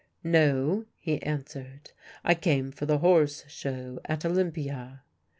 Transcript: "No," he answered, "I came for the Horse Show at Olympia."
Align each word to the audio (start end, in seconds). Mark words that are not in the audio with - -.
"No," 0.23 0.85
he 0.99 1.21
answered, 1.21 1.91
"I 2.23 2.33
came 2.33 2.71
for 2.71 2.87
the 2.87 2.97
Horse 2.97 3.45
Show 3.47 3.99
at 4.05 4.25
Olympia." 4.25 5.03